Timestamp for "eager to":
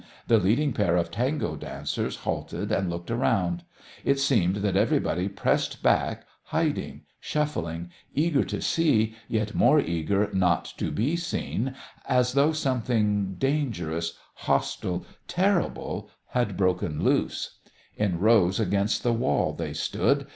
8.15-8.63